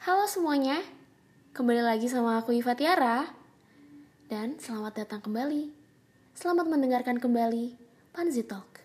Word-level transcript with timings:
Halo 0.00 0.24
semuanya, 0.24 0.80
kembali 1.52 1.84
lagi 1.84 2.08
sama 2.08 2.40
aku 2.40 2.56
Iva 2.56 2.72
Tiara. 2.72 3.28
Dan 4.32 4.56
selamat 4.56 5.04
datang 5.04 5.20
kembali. 5.20 5.68
Selamat 6.32 6.72
mendengarkan 6.72 7.20
kembali 7.20 7.76
Panzi 8.08 8.40
Talk. 8.40 8.80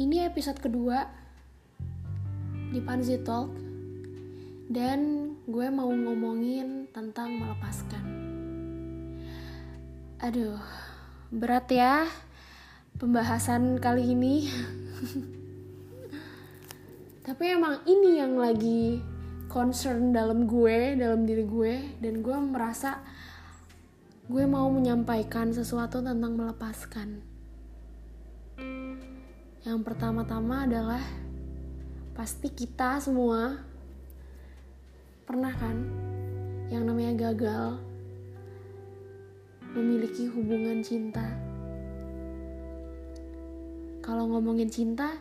Ini 0.00 0.32
episode 0.32 0.64
kedua 0.64 1.04
di 2.72 2.80
Panzi 2.80 3.20
Talk. 3.20 3.52
Dan 4.72 5.28
gue 5.44 5.68
mau 5.68 5.92
ngomongin 5.92 6.88
tentang 6.88 7.36
melepaskan. 7.36 8.04
Aduh, 10.24 10.56
berat 11.30 11.66
ya 11.70 12.06
pembahasan 12.96 13.82
kali 13.82 14.14
ini. 14.14 14.48
Tapi 17.26 17.44
emang 17.50 17.82
ini 17.90 18.22
yang 18.22 18.38
lagi 18.38 19.02
concern 19.50 20.14
dalam 20.14 20.46
gue, 20.46 20.94
dalam 20.94 21.26
diri 21.26 21.42
gue, 21.42 21.98
dan 21.98 22.22
gue 22.22 22.36
merasa 22.38 23.02
gue 24.26 24.44
mau 24.46 24.70
menyampaikan 24.70 25.50
sesuatu 25.50 25.98
tentang 25.98 26.38
melepaskan. 26.38 27.18
Yang 29.66 29.78
pertama-tama 29.82 30.70
adalah 30.70 31.02
pasti 32.14 32.48
kita 32.54 33.02
semua 33.02 33.58
pernah 35.26 35.50
kan 35.58 35.76
yang 36.70 36.86
namanya 36.86 37.30
gagal 37.30 37.82
memiliki 39.76 40.24
hubungan 40.32 40.80
cinta. 40.80 41.20
Kalau 44.00 44.24
ngomongin 44.32 44.72
cinta, 44.72 45.20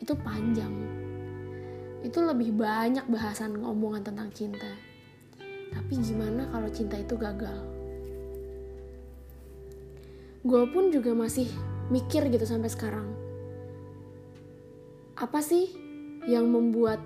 itu 0.00 0.16
panjang. 0.16 0.72
Itu 2.00 2.24
lebih 2.24 2.56
banyak 2.56 3.04
bahasan 3.04 3.60
ngomongan 3.60 4.00
tentang 4.00 4.32
cinta. 4.32 4.72
Tapi 5.68 5.92
gimana 6.00 6.48
kalau 6.48 6.72
cinta 6.72 6.96
itu 6.96 7.20
gagal? 7.20 7.60
Gue 10.40 10.64
pun 10.72 10.88
juga 10.88 11.12
masih 11.12 11.48
mikir 11.92 12.32
gitu 12.32 12.48
sampai 12.48 12.72
sekarang. 12.72 13.08
Apa 15.20 15.44
sih 15.44 15.68
yang 16.24 16.48
membuat 16.48 17.00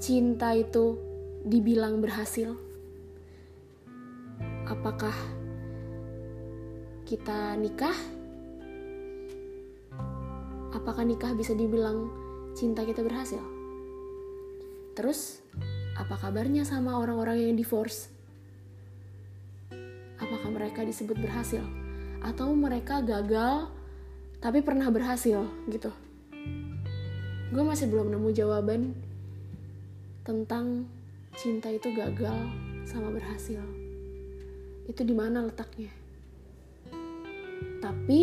cinta 0.00 0.56
itu 0.56 0.96
dibilang 1.44 2.00
berhasil? 2.00 2.71
Apakah 4.72 5.12
kita 7.04 7.60
nikah? 7.60 7.92
Apakah 10.72 11.04
nikah 11.04 11.36
bisa 11.36 11.52
dibilang 11.52 12.08
cinta 12.56 12.80
kita 12.80 13.04
berhasil? 13.04 13.40
Terus, 14.96 15.44
apa 15.92 16.16
kabarnya 16.16 16.64
sama 16.64 16.96
orang-orang 16.96 17.52
yang 17.52 17.54
divorce? 17.56 18.08
Apakah 20.16 20.48
mereka 20.48 20.88
disebut 20.88 21.20
berhasil? 21.20 21.60
Atau 22.24 22.56
mereka 22.56 23.04
gagal 23.04 23.68
tapi 24.40 24.64
pernah 24.64 24.88
berhasil 24.88 25.44
gitu? 25.68 25.92
Gue 27.52 27.60
masih 27.60 27.92
belum 27.92 28.08
nemu 28.08 28.28
jawaban 28.32 28.96
tentang 30.24 30.88
cinta 31.36 31.68
itu 31.68 31.92
gagal 31.92 32.40
sama 32.88 33.12
berhasil 33.12 33.60
itu 34.92 35.08
di 35.08 35.16
mana 35.16 35.48
letaknya. 35.48 35.88
Tapi 37.80 38.20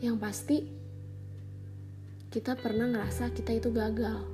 yang 0.00 0.16
pasti 0.16 0.64
kita 2.32 2.56
pernah 2.56 2.88
ngerasa 2.88 3.28
kita 3.36 3.52
itu 3.52 3.68
gagal 3.68 4.24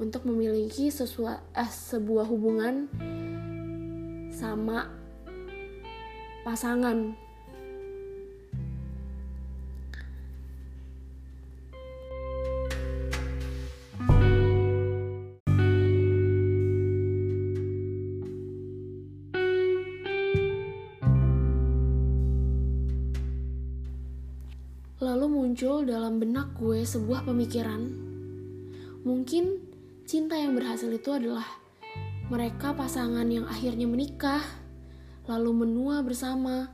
untuk 0.00 0.24
memiliki 0.24 0.88
sesuatu 0.88 1.44
eh, 1.52 1.68
sebuah 1.68 2.24
hubungan 2.24 2.88
sama 4.32 4.88
pasangan 6.40 7.12
muncul 25.50 25.82
dalam 25.82 26.22
benak 26.22 26.54
gue 26.62 26.86
sebuah 26.86 27.26
pemikiran. 27.26 27.82
Mungkin 29.02 29.58
cinta 30.06 30.38
yang 30.38 30.54
berhasil 30.54 30.86
itu 30.86 31.10
adalah 31.10 31.42
mereka 32.30 32.70
pasangan 32.70 33.26
yang 33.26 33.50
akhirnya 33.50 33.90
menikah, 33.90 34.46
lalu 35.26 35.66
menua 35.66 36.06
bersama, 36.06 36.70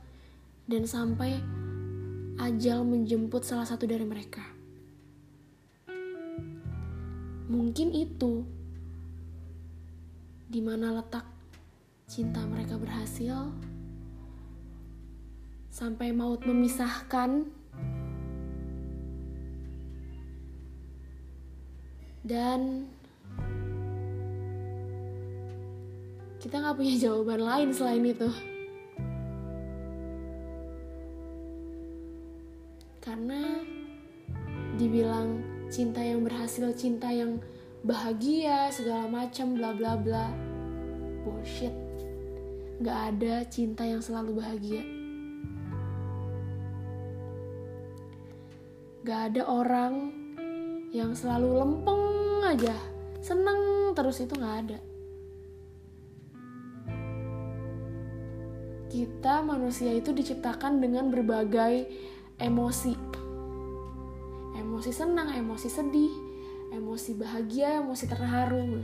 dan 0.69 0.85
sampai 0.85 1.41
ajal 2.37 2.85
menjemput 2.85 3.41
salah 3.41 3.65
satu 3.65 3.89
dari 3.89 4.05
mereka. 4.05 4.45
Mungkin 7.49 7.97
itu 7.97 8.45
di 10.53 10.61
mana 10.61 11.01
letak 11.01 11.25
cinta 12.05 12.45
mereka 12.45 12.77
berhasil 12.77 13.49
sampai 15.73 16.13
maut 16.13 16.45
memisahkan 16.45 17.56
dan 22.27 22.83
kita 26.43 26.59
nggak 26.59 26.75
punya 26.75 26.95
jawaban 27.07 27.41
lain 27.41 27.69
selain 27.71 28.03
itu. 28.03 28.29
Karena 32.99 33.63
dibilang 34.75 35.39
cinta 35.71 36.03
yang 36.03 36.27
berhasil 36.27 36.67
cinta 36.75 37.07
yang 37.07 37.39
bahagia 37.87 38.67
segala 38.75 39.07
macam 39.07 39.55
bla 39.55 39.71
bla 39.71 39.95
bla. 39.95 40.27
Bullshit. 41.23 41.71
Nggak 42.83 42.99
ada 43.15 43.35
cinta 43.47 43.87
yang 43.87 44.03
selalu 44.03 44.43
bahagia. 44.43 44.83
Nggak 49.07 49.21
ada 49.31 49.41
orang 49.47 49.93
yang 50.91 51.15
selalu 51.15 51.63
lempeng 51.63 52.06
aja. 52.47 52.75
Seneng 53.19 53.91
terus 53.91 54.23
itu 54.23 54.33
nggak 54.35 54.57
ada. 54.63 54.79
Kita 58.87 59.43
manusia 59.43 59.91
itu 59.91 60.15
diciptakan 60.15 60.79
dengan 60.79 61.11
berbagai 61.11 61.91
emosi. 62.39 62.95
Emosi 64.55 64.91
senang 64.95 65.35
emosi 65.35 65.67
sedih 65.67 66.27
emosi 66.71 67.15
bahagia 67.15 67.79
emosi 67.83 68.05
terharu. 68.07 68.83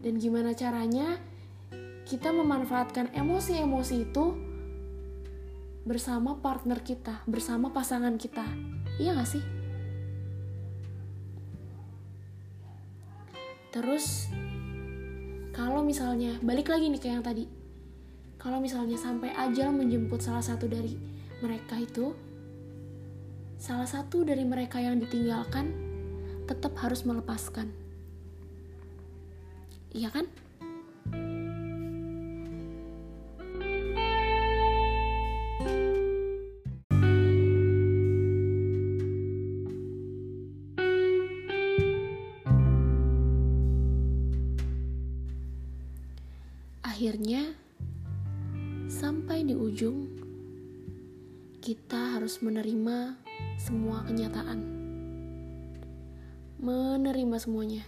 Dan 0.00 0.16
gimana 0.16 0.56
caranya? 0.56 1.20
Kita 2.08 2.34
memanfaatkan 2.34 3.14
emosi-emosi 3.14 3.96
itu 4.02 4.24
bersama 5.86 6.40
partner 6.42 6.82
kita, 6.82 7.22
bersama 7.28 7.70
pasangan 7.70 8.18
kita. 8.18 8.44
Iya 8.98 9.14
gak 9.14 9.30
sih? 9.30 9.59
Terus 13.70 14.26
kalau 15.54 15.86
misalnya 15.86 16.38
balik 16.42 16.70
lagi 16.70 16.90
nih 16.90 17.00
ke 17.00 17.08
yang 17.10 17.22
tadi. 17.22 17.46
Kalau 18.40 18.56
misalnya 18.56 18.96
sampai 18.96 19.36
ajal 19.36 19.70
menjemput 19.70 20.24
salah 20.24 20.40
satu 20.40 20.64
dari 20.64 20.96
mereka 21.44 21.76
itu 21.76 22.16
salah 23.60 23.84
satu 23.84 24.24
dari 24.24 24.42
mereka 24.48 24.80
yang 24.80 24.96
ditinggalkan 24.96 25.70
tetap 26.48 26.72
harus 26.80 27.04
melepaskan. 27.04 27.68
Iya 29.92 30.08
kan? 30.08 30.26
Kita 51.60 52.16
harus 52.16 52.40
menerima 52.40 53.20
semua 53.60 54.02
kenyataan. 54.08 54.60
Menerima 56.60 57.36
semuanya. 57.36 57.84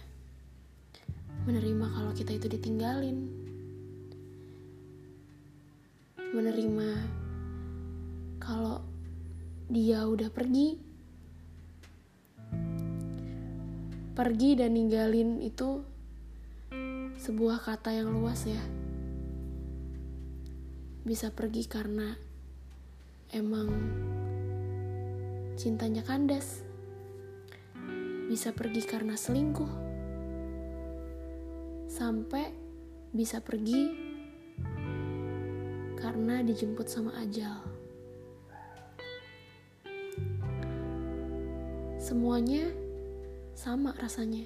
Menerima 1.49 1.85
kalau 1.89 2.13
kita 2.13 2.37
itu 2.37 2.47
ditinggalin. 2.47 3.43
menerima 6.33 6.89
kalau 8.41 8.81
dia 9.69 10.01
udah 10.09 10.33
pergi 10.33 10.81
pergi 14.17 14.49
dan 14.57 14.73
ninggalin 14.73 15.45
itu 15.45 15.85
sebuah 17.21 17.61
kata 17.61 17.93
yang 17.93 18.09
luas 18.17 18.49
ya 18.49 18.61
bisa 21.05 21.29
pergi 21.29 21.69
karena 21.69 22.17
emang 23.33 23.69
cintanya 25.57 26.05
kandas. 26.05 26.61
Bisa 28.29 28.53
pergi 28.53 28.81
karena 28.85 29.17
selingkuh. 29.17 29.73
Sampai 31.89 32.53
bisa 33.13 33.41
pergi 33.41 33.89
karena 35.97 36.41
dijemput 36.45 36.85
sama 36.89 37.13
ajal. 37.21 37.61
Semuanya 41.97 42.69
sama 43.57 43.97
rasanya. 43.97 44.45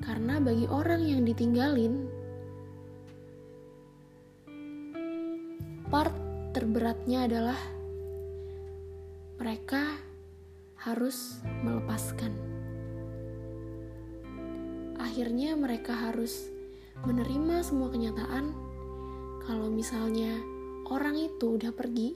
Karena 0.00 0.40
bagi 0.40 0.64
orang 0.64 1.04
yang 1.04 1.22
ditinggalin 1.28 2.08
part 5.90 6.29
terberatnya 6.50 7.30
adalah 7.30 7.60
mereka 9.38 9.94
harus 10.82 11.38
melepaskan. 11.62 12.34
Akhirnya, 14.98 15.54
mereka 15.54 15.94
harus 15.94 16.50
menerima 17.06 17.64
semua 17.64 17.88
kenyataan 17.88 18.52
kalau 19.46 19.72
misalnya 19.72 20.36
orang 20.90 21.16
itu 21.16 21.56
udah 21.56 21.72
pergi, 21.72 22.12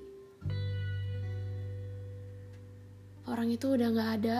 orang 3.30 3.48
itu 3.54 3.72
udah 3.72 3.88
gak 3.88 4.10
ada 4.20 4.38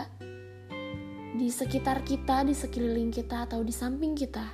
di 1.35 1.49
sekitar 1.49 2.05
kita, 2.05 2.45
di 2.45 2.53
sekeliling 2.53 3.09
kita, 3.09 3.49
atau 3.49 3.65
di 3.65 3.73
samping 3.73 4.13
kita, 4.13 4.45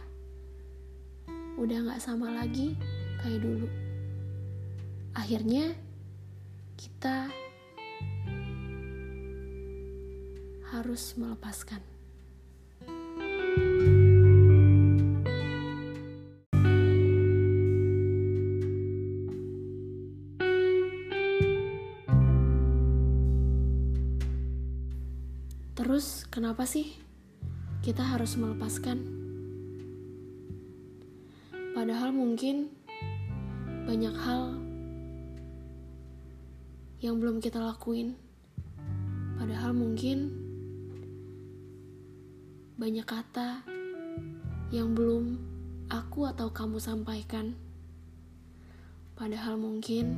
udah 1.59 1.77
gak 1.91 2.01
sama 2.01 2.31
lagi 2.31 2.79
kayak 3.21 3.43
dulu 3.43 3.90
akhirnya 5.11 5.75
kita 6.79 7.27
harus 10.71 11.13
melepaskan. 11.19 11.83
Terus, 25.75 26.23
kenapa 26.31 26.63
sih 26.63 26.87
kita 27.83 28.05
harus 28.05 28.39
melepaskan? 28.39 29.01
Padahal 31.75 32.15
mungkin 32.15 32.69
banyak 33.89 34.15
hal 34.15 34.70
yang 37.01 37.17
belum 37.17 37.41
kita 37.41 37.57
lakuin. 37.57 38.13
Padahal 39.41 39.73
mungkin 39.73 40.29
banyak 42.77 43.05
kata 43.09 43.65
yang 44.69 44.93
belum 44.93 45.41
aku 45.89 46.29
atau 46.29 46.53
kamu 46.53 46.77
sampaikan. 46.77 47.57
Padahal 49.17 49.57
mungkin 49.57 50.13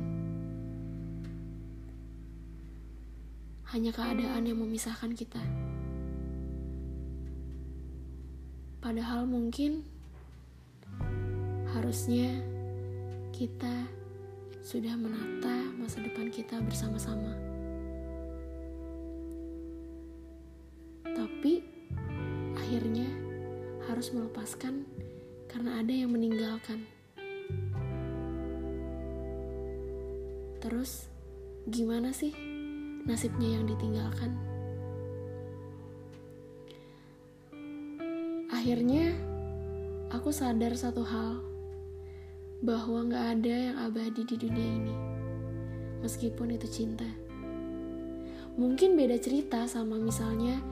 hanya 3.72 3.88
keadaan 3.88 4.44
yang 4.44 4.60
memisahkan 4.60 5.16
kita. 5.16 5.40
Padahal 8.84 9.24
mungkin 9.24 9.88
harusnya 11.72 12.44
kita 13.32 14.03
sudah 14.64 14.96
menata 14.96 15.76
masa 15.76 16.00
depan 16.00 16.32
kita 16.32 16.56
bersama-sama. 16.64 17.36
Tapi 21.04 21.60
akhirnya 22.56 23.04
harus 23.84 24.08
melepaskan 24.16 24.88
karena 25.52 25.84
ada 25.84 25.92
yang 25.92 26.16
meninggalkan. 26.16 26.80
Terus, 30.64 31.12
gimana 31.68 32.16
sih 32.16 32.32
nasibnya 33.04 33.60
yang 33.60 33.68
ditinggalkan? 33.68 34.32
Akhirnya, 38.48 39.12
aku 40.08 40.32
sadar 40.32 40.72
satu 40.72 41.04
hal 41.04 41.53
bahwa 42.64 43.04
gak 43.12 43.26
ada 43.38 43.52
yang 43.52 43.76
abadi 43.76 44.24
di 44.24 44.40
dunia 44.40 44.68
ini, 44.80 44.96
meskipun 46.00 46.56
itu 46.56 46.64
cinta. 46.64 47.04
Mungkin 48.56 48.96
beda 48.96 49.20
cerita 49.20 49.68
sama 49.68 50.00
misalnya 50.00 50.64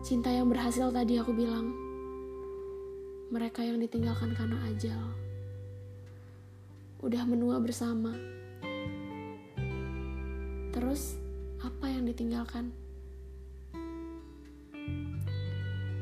cinta 0.00 0.32
yang 0.32 0.48
berhasil 0.48 0.88
tadi 0.88 1.20
aku 1.20 1.36
bilang. 1.36 1.68
Mereka 3.28 3.60
yang 3.60 3.82
ditinggalkan 3.82 4.32
karena 4.32 4.56
ajal. 4.70 5.02
Udah 7.04 7.26
menua 7.28 7.60
bersama. 7.60 8.14
Terus 10.72 11.18
apa 11.60 11.92
yang 11.92 12.06
ditinggalkan? 12.06 12.72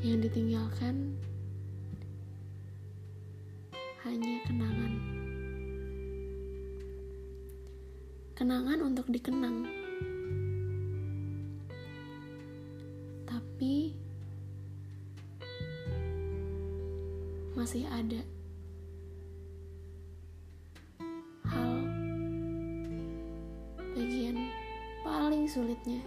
Yang 0.04 0.30
ditinggalkan 0.30 1.16
hanya 4.04 4.36
kenangan. 4.44 4.73
Kenangan 8.34 8.82
untuk 8.82 9.06
dikenang. 9.14 9.62
Tapi 13.30 13.94
masih 17.54 17.86
ada 17.86 18.18
hal 21.46 21.74
bagian 23.94 24.50
paling 25.06 25.46
sulitnya 25.46 26.02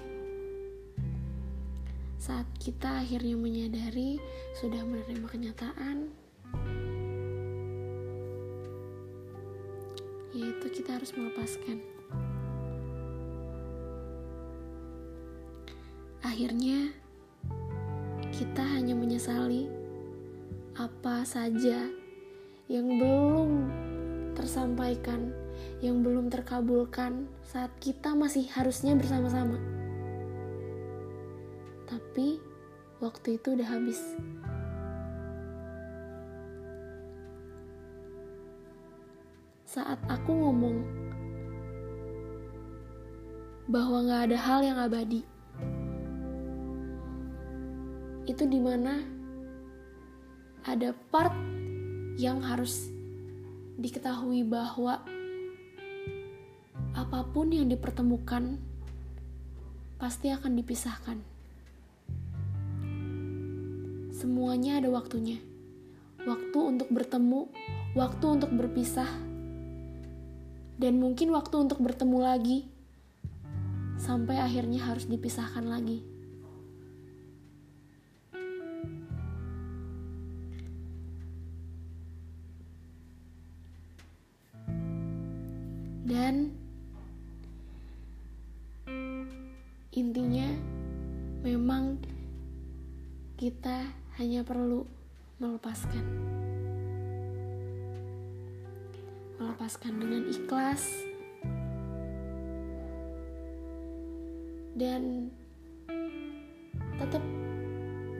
saat 2.19 2.43
kita 2.59 3.07
akhirnya 3.07 3.39
menyadari 3.39 4.19
sudah 4.59 4.83
menerima 4.83 5.27
kenyataan 5.31 6.11
yaitu 10.35 10.67
kita 10.69 10.99
harus 10.99 11.15
melepaskan. 11.15 11.96
Akhirnya, 16.21 16.91
kita 18.35 18.61
hanya 18.61 18.93
menyesali 18.93 19.71
apa 20.77 21.25
saja 21.25 21.89
yang 22.69 22.87
belum 22.99 23.49
tersampaikan, 24.37 25.33
yang 25.81 26.05
belum 26.05 26.29
terkabulkan 26.29 27.25
saat 27.41 27.71
kita 27.81 28.13
masih 28.13 28.45
harusnya 28.53 28.93
bersama-sama. 28.93 29.57
Tapi 31.87 32.37
waktu 32.99 33.41
itu 33.41 33.55
udah 33.55 33.67
habis. 33.67 34.01
saat 39.77 39.99
aku 40.09 40.33
ngomong 40.33 40.81
bahwa 43.67 44.07
gak 44.07 44.31
ada 44.31 44.37
hal 44.39 44.59
yang 44.63 44.79
abadi. 44.79 45.27
Itu 48.23 48.47
di 48.47 48.59
mana 48.63 49.03
ada 50.63 50.95
part 51.11 51.35
yang 52.15 52.43
harus 52.43 52.87
diketahui 53.75 54.47
bahwa 54.47 55.03
apa 56.97 57.19
pun 57.29 57.53
yang 57.53 57.69
dipertemukan 57.69 58.57
pasti 59.99 60.31
akan 60.31 60.57
dipisahkan. 60.57 61.17
Semuanya 64.15 64.81
ada 64.81 64.89
waktunya. 64.89 65.37
Waktu 66.25 66.59
untuk 66.59 66.89
bertemu, 66.89 67.47
waktu 67.95 68.25
untuk 68.27 68.51
berpisah, 68.51 69.07
dan 70.77 70.99
mungkin 70.99 71.31
waktu 71.31 71.55
untuk 71.57 71.79
bertemu 71.79 72.17
lagi 72.19 72.67
sampai 74.07 74.39
akhirnya 74.39 74.87
harus 74.87 75.03
dipisahkan 75.11 75.67
lagi. 75.67 75.99
Dan 86.07 86.55
intinya 89.91 90.55
memang 91.43 91.99
kita 93.35 93.91
hanya 94.15 94.47
perlu 94.47 94.87
melepaskan. 95.43 96.05
Melepaskan 99.35 99.93
dengan 99.99 100.23
ikhlas 100.31 101.16
dan 104.77 105.33
tetap 107.01 107.25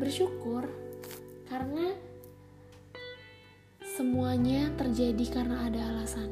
bersyukur 0.02 0.66
karena 1.46 1.94
semuanya 3.98 4.74
terjadi 4.74 5.26
karena 5.30 5.70
ada 5.70 5.82
alasan. 5.94 6.30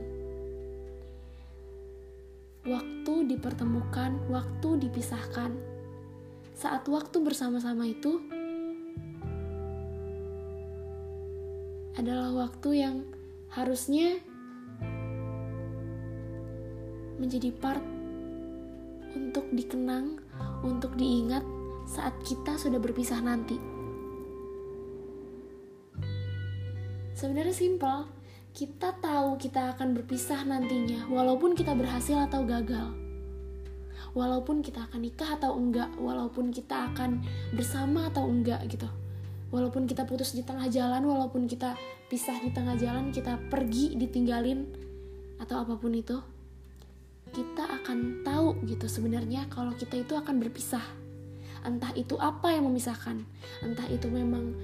Waktu 2.66 3.30
dipertemukan, 3.30 4.26
waktu 4.26 4.90
dipisahkan. 4.90 5.54
Saat 6.58 6.90
waktu 6.90 7.22
bersama-sama 7.22 7.86
itu 7.86 8.18
adalah 11.94 12.34
waktu 12.34 12.70
yang 12.74 13.06
harusnya 13.54 14.18
menjadi 17.22 17.54
part 17.62 17.95
untuk 19.16 19.48
dikenang, 19.56 20.20
untuk 20.62 20.94
diingat 21.00 21.42
saat 21.88 22.14
kita 22.22 22.60
sudah 22.60 22.78
berpisah 22.78 23.24
nanti. 23.24 23.58
Sebenarnya 27.16 27.56
simpel, 27.56 28.12
kita 28.52 28.92
tahu 29.00 29.40
kita 29.40 29.76
akan 29.76 29.96
berpisah 29.96 30.44
nantinya, 30.44 31.08
walaupun 31.08 31.56
kita 31.56 31.72
berhasil 31.72 32.20
atau 32.28 32.44
gagal. 32.44 32.92
Walaupun 34.16 34.64
kita 34.64 34.88
akan 34.88 35.04
nikah 35.04 35.36
atau 35.36 35.56
enggak, 35.56 35.92
walaupun 36.00 36.52
kita 36.52 36.92
akan 36.92 37.24
bersama 37.52 38.08
atau 38.12 38.28
enggak 38.28 38.64
gitu. 38.68 38.88
Walaupun 39.52 39.88
kita 39.88 40.04
putus 40.04 40.36
di 40.36 40.44
tengah 40.44 40.68
jalan, 40.68 41.04
walaupun 41.04 41.48
kita 41.48 41.76
pisah 42.12 42.40
di 42.44 42.52
tengah 42.52 42.76
jalan, 42.76 43.12
kita 43.12 43.40
pergi 43.48 43.96
ditinggalin 43.96 44.68
atau 45.40 45.64
apa 45.64 45.76
pun 45.76 45.92
itu, 45.96 46.20
kita 47.36 47.68
akan 47.68 48.24
tahu 48.24 48.56
gitu 48.64 48.88
sebenarnya 48.88 49.44
kalau 49.52 49.76
kita 49.76 50.00
itu 50.00 50.16
akan 50.16 50.40
berpisah. 50.40 50.84
Entah 51.68 51.92
itu 51.92 52.16
apa 52.16 52.56
yang 52.56 52.72
memisahkan, 52.72 53.28
entah 53.60 53.88
itu 53.92 54.08
memang 54.08 54.56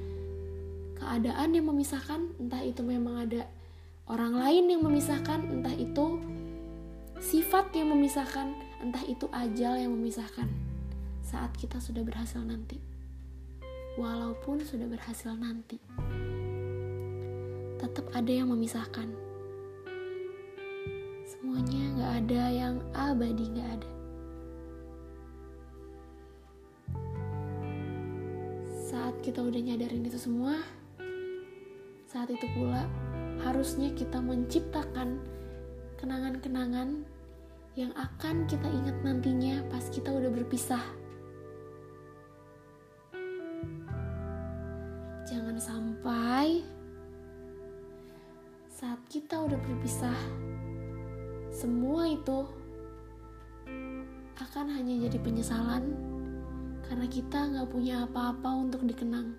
keadaan 0.96 1.52
yang 1.52 1.68
memisahkan, 1.68 2.32
entah 2.40 2.64
itu 2.64 2.80
memang 2.80 3.28
ada 3.28 3.44
orang 4.08 4.40
lain 4.40 4.72
yang 4.72 4.82
memisahkan, 4.88 5.52
entah 5.52 5.76
itu 5.76 6.22
sifat 7.20 7.76
yang 7.76 7.92
memisahkan, 7.92 8.56
entah 8.80 9.04
itu 9.04 9.28
ajal 9.36 9.76
yang 9.76 9.92
memisahkan. 9.92 10.48
Saat 11.28 11.52
kita 11.60 11.82
sudah 11.84 12.06
berhasil 12.08 12.40
nanti, 12.40 12.80
walaupun 14.00 14.64
sudah 14.64 14.88
berhasil 14.88 15.36
nanti, 15.36 15.82
tetap 17.82 18.08
ada 18.14 18.32
yang 18.32 18.48
memisahkan. 18.48 19.31
Semuanya 21.52 21.84
gak 22.00 22.14
ada 22.24 22.44
yang 22.48 22.76
abadi, 22.96 23.44
gak 23.52 23.70
ada. 23.76 23.92
Saat 28.72 29.20
kita 29.20 29.44
udah 29.44 29.60
nyadarin 29.60 30.08
itu 30.08 30.16
semua, 30.16 30.64
saat 32.08 32.32
itu 32.32 32.48
pula, 32.56 32.88
harusnya 33.44 33.92
kita 33.92 34.24
menciptakan 34.24 35.20
kenangan-kenangan 36.00 37.04
yang 37.76 37.92
akan 38.00 38.48
kita 38.48 38.72
ingat 38.72 38.96
nantinya 39.04 39.60
pas 39.68 39.84
kita 39.92 40.08
udah 40.08 40.32
berpisah. 40.32 40.88
Jangan 45.28 45.60
sampai 45.60 46.64
saat 48.72 49.04
kita 49.12 49.36
udah 49.36 49.60
berpisah, 49.60 50.16
semua 51.62 52.10
itu 52.10 52.42
akan 54.42 54.66
hanya 54.74 55.06
jadi 55.06 55.22
penyesalan 55.22 55.94
karena 56.90 57.06
kita 57.06 57.38
nggak 57.38 57.70
punya 57.70 58.10
apa-apa 58.10 58.50
untuk 58.66 58.82
dikenang. 58.82 59.38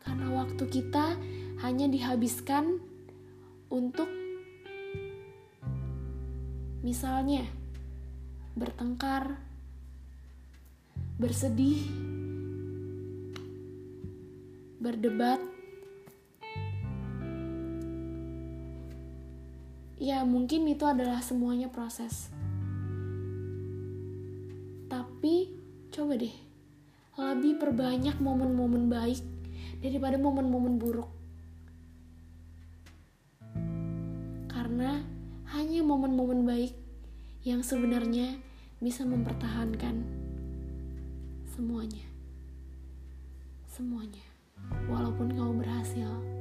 Karena 0.00 0.32
waktu 0.32 0.64
kita 0.64 1.20
hanya 1.60 1.92
dihabiskan 1.92 2.80
untuk 3.68 4.08
misalnya 6.80 7.44
bertengkar, 8.56 9.36
bersedih, 11.20 11.84
berdebat. 14.80 15.43
Ya, 20.04 20.20
mungkin 20.20 20.68
itu 20.68 20.84
adalah 20.84 21.24
semuanya 21.24 21.72
proses. 21.72 22.28
Tapi 24.84 25.48
coba 25.88 26.20
deh, 26.20 26.36
lebih 27.16 27.56
perbanyak 27.56 28.20
momen-momen 28.20 28.92
baik 28.92 29.24
daripada 29.80 30.20
momen-momen 30.20 30.76
buruk. 30.76 31.08
Karena 34.52 35.00
hanya 35.56 35.80
momen-momen 35.80 36.44
baik 36.44 36.76
yang 37.40 37.64
sebenarnya 37.64 38.36
bisa 38.84 39.08
mempertahankan 39.08 40.04
semuanya. 41.48 42.04
Semuanya. 43.72 44.24
Walaupun 44.84 45.32
kamu 45.32 45.64
berhasil. 45.64 46.33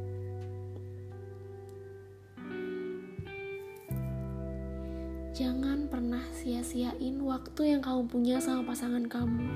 Jangan 5.34 5.90
pernah 5.90 6.22
sia-siain 6.30 7.18
waktu 7.26 7.74
yang 7.74 7.82
kamu 7.82 8.06
punya 8.06 8.38
sama 8.38 8.70
pasangan 8.70 9.02
kamu. 9.10 9.50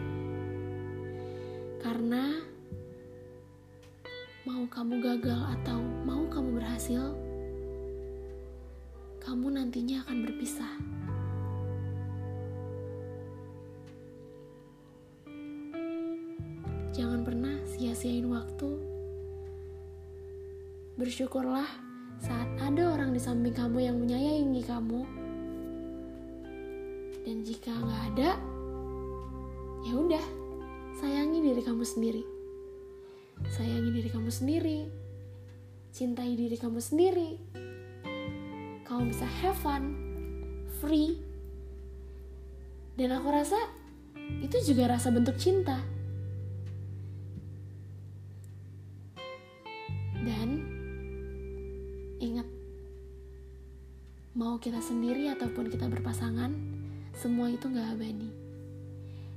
Karena 1.78 2.34
mau 4.42 4.66
kamu 4.66 4.98
gagal 5.06 5.38
atau 5.38 5.78
mau 6.02 6.26
kamu 6.34 6.58
berhasil, 6.58 7.14
kamu 9.22 9.54
nantinya 9.54 10.02
akan 10.02 10.18
berpisah. 10.26 10.74
Jangan 16.90 17.22
pernah 17.22 17.54
sia-siain 17.70 18.26
waktu. 18.26 18.82
Bersyukurlah 20.98 21.70
saat 22.18 22.50
ada 22.58 22.98
orang 22.98 23.14
di 23.14 23.22
samping 23.22 23.54
kamu 23.54 23.94
yang 23.94 24.02
menyayangi 24.02 24.66
kamu. 24.66 25.17
Dan 27.28 27.44
jika 27.44 27.76
nggak 27.76 28.04
ada, 28.16 28.40
ya 29.84 29.94
udah, 30.00 30.26
sayangi 30.96 31.44
diri 31.44 31.60
kamu 31.60 31.84
sendiri. 31.84 32.24
Sayangi 33.52 33.92
diri 33.92 34.08
kamu 34.08 34.32
sendiri. 34.32 34.88
Cintai 35.92 36.40
diri 36.40 36.56
kamu 36.56 36.80
sendiri. 36.80 37.36
Kamu 38.88 39.12
bisa 39.12 39.28
have 39.44 39.60
fun, 39.60 39.92
free. 40.80 41.20
Dan 42.96 43.12
aku 43.12 43.28
rasa 43.28 43.60
itu 44.40 44.64
juga 44.64 44.96
rasa 44.96 45.12
bentuk 45.12 45.36
cinta. 45.36 45.84
Dan 50.16 50.64
ingat, 52.24 52.48
mau 54.32 54.56
kita 54.64 54.80
sendiri 54.80 55.28
ataupun 55.36 55.68
kita 55.68 55.92
berpasangan, 55.92 56.87
semua 57.18 57.50
itu 57.50 57.66
gak 57.66 57.98
abadi. 57.98 58.30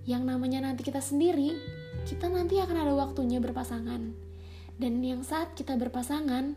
Yang 0.05 0.23
namanya 0.29 0.69
nanti 0.69 0.85
kita 0.85 1.01
sendiri, 1.01 1.57
kita 2.05 2.29
nanti 2.29 2.61
akan 2.61 2.77
ada 2.77 2.93
waktunya 2.93 3.41
berpasangan. 3.41 4.13
Dan 4.77 5.01
yang 5.01 5.25
saat 5.25 5.57
kita 5.57 5.77
berpasangan, 5.81 6.57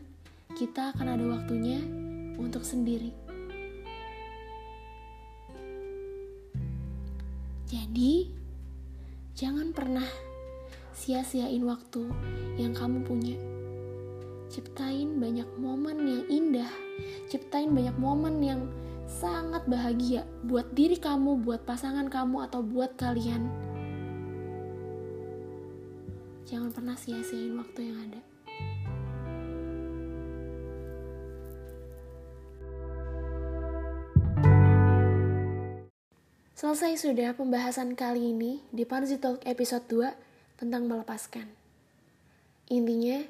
kita 0.56 0.92
akan 0.96 1.08
ada 1.08 1.26
waktunya 1.28 1.80
untuk 2.36 2.68
sendiri. 2.68 3.12
Jadi, 7.72 8.30
jangan 9.34 9.72
pernah 9.72 10.06
sia-siain 10.94 11.64
waktu 11.64 12.06
yang 12.60 12.76
kamu 12.76 13.02
punya. 13.08 13.36
Ciptain 14.52 15.18
banyak 15.18 15.50
momen 15.58 15.98
yang 16.06 16.24
indah, 16.30 16.72
ciptain 17.32 17.74
banyak 17.74 17.98
momen 17.98 18.38
yang 18.46 18.62
sangat 19.14 19.70
bahagia 19.70 20.26
buat 20.42 20.74
diri 20.74 20.98
kamu, 20.98 21.46
buat 21.46 21.62
pasangan 21.70 22.10
kamu, 22.10 22.50
atau 22.50 22.66
buat 22.66 22.98
kalian 22.98 23.74
Jangan 26.44 26.70
pernah 26.70 26.94
sia-siain 26.94 27.56
waktu 27.58 27.80
yang 27.88 27.98
ada. 27.98 28.22
Selesai 36.54 37.02
sudah 37.02 37.34
pembahasan 37.34 37.98
kali 37.98 38.38
ini 38.38 38.62
di 38.70 38.86
Panzi 38.86 39.18
Talk 39.18 39.42
episode 39.50 39.90
2 39.90 40.62
tentang 40.62 40.86
melepaskan. 40.86 41.50
Intinya, 42.70 43.26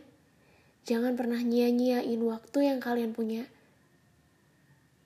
jangan 0.84 1.16
pernah 1.16 1.40
nyia-nyiain 1.40 2.20
waktu 2.28 2.60
yang 2.76 2.84
kalian 2.84 3.16
punya 3.16 3.48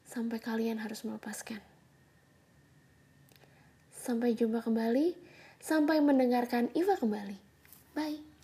sampai 0.08 0.40
kalian 0.40 0.80
harus 0.80 1.04
melepaskan. 1.04 1.60
Sampai 3.92 4.34
jumpa 4.34 4.64
kembali, 4.64 5.14
sampai 5.60 6.00
mendengarkan 6.00 6.72
Iva 6.72 6.96
kembali. 6.96 7.38
Bye. 7.92 8.37